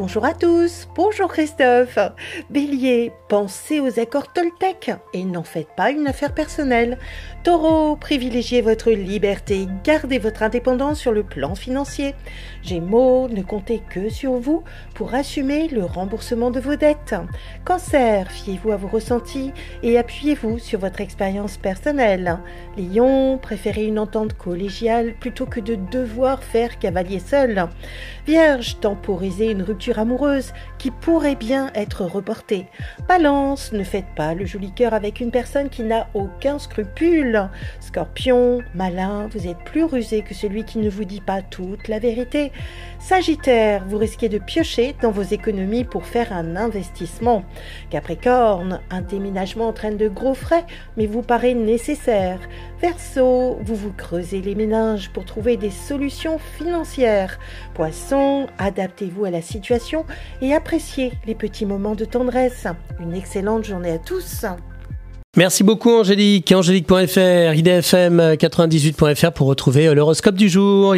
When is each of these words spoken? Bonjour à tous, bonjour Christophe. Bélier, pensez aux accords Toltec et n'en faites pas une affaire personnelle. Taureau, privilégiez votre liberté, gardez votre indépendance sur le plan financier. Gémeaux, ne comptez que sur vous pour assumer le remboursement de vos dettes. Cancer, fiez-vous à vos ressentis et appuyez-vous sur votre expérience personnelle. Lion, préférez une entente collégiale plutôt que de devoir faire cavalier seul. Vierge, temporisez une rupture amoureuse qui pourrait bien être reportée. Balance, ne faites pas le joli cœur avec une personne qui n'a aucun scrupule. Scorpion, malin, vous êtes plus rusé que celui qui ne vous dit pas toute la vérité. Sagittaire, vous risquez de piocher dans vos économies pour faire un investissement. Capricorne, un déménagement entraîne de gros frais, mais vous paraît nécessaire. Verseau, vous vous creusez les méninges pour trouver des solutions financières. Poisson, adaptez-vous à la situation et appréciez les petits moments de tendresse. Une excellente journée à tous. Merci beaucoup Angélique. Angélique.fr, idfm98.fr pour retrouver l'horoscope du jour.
Bonjour 0.00 0.24
à 0.24 0.32
tous, 0.32 0.88
bonjour 0.96 1.30
Christophe. 1.30 1.98
Bélier, 2.48 3.12
pensez 3.28 3.80
aux 3.80 4.00
accords 4.00 4.32
Toltec 4.32 4.92
et 5.12 5.24
n'en 5.24 5.42
faites 5.42 5.68
pas 5.76 5.90
une 5.90 6.06
affaire 6.06 6.32
personnelle. 6.32 6.96
Taureau, 7.44 7.96
privilégiez 7.96 8.62
votre 8.62 8.90
liberté, 8.92 9.68
gardez 9.84 10.18
votre 10.18 10.42
indépendance 10.42 10.98
sur 10.98 11.12
le 11.12 11.22
plan 11.22 11.54
financier. 11.54 12.14
Gémeaux, 12.62 13.28
ne 13.28 13.42
comptez 13.42 13.82
que 13.90 14.08
sur 14.08 14.32
vous 14.32 14.64
pour 14.94 15.12
assumer 15.12 15.68
le 15.68 15.84
remboursement 15.84 16.50
de 16.50 16.60
vos 16.60 16.76
dettes. 16.76 17.14
Cancer, 17.66 18.30
fiez-vous 18.30 18.72
à 18.72 18.76
vos 18.76 18.88
ressentis 18.88 19.52
et 19.82 19.98
appuyez-vous 19.98 20.58
sur 20.58 20.80
votre 20.80 21.02
expérience 21.02 21.58
personnelle. 21.58 22.38
Lion, 22.78 23.36
préférez 23.36 23.84
une 23.84 23.98
entente 23.98 24.32
collégiale 24.32 25.12
plutôt 25.20 25.44
que 25.44 25.60
de 25.60 25.74
devoir 25.74 26.42
faire 26.42 26.78
cavalier 26.78 27.18
seul. 27.18 27.68
Vierge, 28.26 28.80
temporisez 28.80 29.50
une 29.50 29.62
rupture 29.62 29.89
amoureuse 29.98 30.52
qui 30.78 30.90
pourrait 30.90 31.34
bien 31.34 31.70
être 31.74 32.04
reportée. 32.04 32.66
Balance, 33.08 33.72
ne 33.72 33.84
faites 33.84 34.14
pas 34.16 34.34
le 34.34 34.44
joli 34.44 34.72
cœur 34.72 34.94
avec 34.94 35.20
une 35.20 35.30
personne 35.30 35.68
qui 35.68 35.82
n'a 35.82 36.08
aucun 36.14 36.58
scrupule. 36.58 37.48
Scorpion, 37.80 38.60
malin, 38.74 39.28
vous 39.32 39.46
êtes 39.46 39.62
plus 39.64 39.84
rusé 39.84 40.22
que 40.22 40.34
celui 40.34 40.64
qui 40.64 40.78
ne 40.78 40.90
vous 40.90 41.04
dit 41.04 41.20
pas 41.20 41.42
toute 41.42 41.88
la 41.88 41.98
vérité. 41.98 42.52
Sagittaire, 42.98 43.84
vous 43.86 43.98
risquez 43.98 44.28
de 44.28 44.38
piocher 44.38 44.94
dans 45.00 45.10
vos 45.10 45.22
économies 45.22 45.84
pour 45.84 46.04
faire 46.04 46.32
un 46.32 46.56
investissement. 46.56 47.44
Capricorne, 47.90 48.80
un 48.90 49.00
déménagement 49.00 49.68
entraîne 49.68 49.96
de 49.96 50.08
gros 50.08 50.34
frais, 50.34 50.64
mais 50.96 51.06
vous 51.06 51.22
paraît 51.22 51.54
nécessaire. 51.54 52.38
Verseau, 52.80 53.58
vous 53.62 53.74
vous 53.74 53.92
creusez 53.92 54.40
les 54.40 54.54
méninges 54.54 55.10
pour 55.10 55.24
trouver 55.24 55.56
des 55.56 55.70
solutions 55.70 56.38
financières. 56.38 57.38
Poisson, 57.74 58.46
adaptez-vous 58.58 59.24
à 59.24 59.30
la 59.30 59.42
situation 59.42 59.79
et 60.40 60.54
appréciez 60.54 61.12
les 61.26 61.34
petits 61.34 61.66
moments 61.66 61.94
de 61.94 62.04
tendresse. 62.04 62.66
Une 63.00 63.14
excellente 63.14 63.64
journée 63.64 63.92
à 63.92 63.98
tous. 63.98 64.44
Merci 65.36 65.62
beaucoup 65.62 65.90
Angélique. 65.90 66.50
Angélique.fr, 66.50 67.54
idfm98.fr 67.54 69.30
pour 69.30 69.46
retrouver 69.46 69.94
l'horoscope 69.94 70.34
du 70.34 70.48
jour. 70.48 70.96